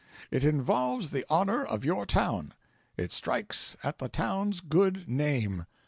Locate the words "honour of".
1.29-1.85